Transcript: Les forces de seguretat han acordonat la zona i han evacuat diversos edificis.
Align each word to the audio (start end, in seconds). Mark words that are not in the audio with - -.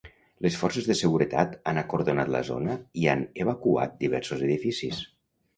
Les 0.43 0.55
forces 0.59 0.87
de 0.91 0.95
seguretat 1.01 1.53
han 1.73 1.81
acordonat 1.83 2.33
la 2.37 2.41
zona 2.49 2.79
i 3.03 3.05
han 3.15 3.21
evacuat 3.45 3.97
diversos 4.07 4.47
edificis. 4.49 5.05